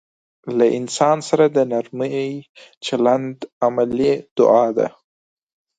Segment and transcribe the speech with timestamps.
[0.57, 2.27] له انسان سره د نرمي
[2.85, 4.87] چلند عملي دعا ده.